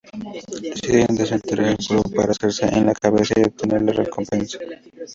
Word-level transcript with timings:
Deciden 0.63 1.15
desenterrar 1.15 1.67
el 1.67 1.77
cuerpo 1.77 2.09
para 2.09 2.31
hacerse 2.31 2.67
con 2.71 2.87
la 2.87 2.93
cabeza 2.95 3.35
y 3.37 3.43
obtener 3.43 3.83
la 3.83 3.93
recompensa. 3.93 4.57